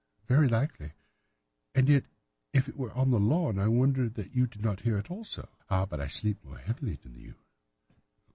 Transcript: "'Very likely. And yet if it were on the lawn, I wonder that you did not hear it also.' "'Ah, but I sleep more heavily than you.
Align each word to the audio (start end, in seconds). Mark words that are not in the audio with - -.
"'Very 0.25 0.47
likely. 0.47 0.93
And 1.75 1.87
yet 1.87 2.05
if 2.53 2.67
it 2.67 2.75
were 2.75 2.91
on 2.93 3.11
the 3.11 3.19
lawn, 3.19 3.59
I 3.59 3.67
wonder 3.67 4.09
that 4.09 4.33
you 4.35 4.47
did 4.47 4.63
not 4.63 4.79
hear 4.79 4.97
it 4.97 5.11
also.' 5.11 5.47
"'Ah, 5.69 5.85
but 5.85 6.01
I 6.01 6.07
sleep 6.07 6.43
more 6.43 6.57
heavily 6.57 6.95
than 6.95 7.13
you. 7.19 7.35